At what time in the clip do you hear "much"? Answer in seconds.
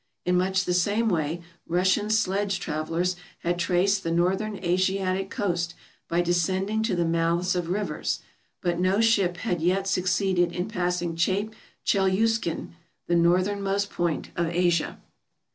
0.35-0.65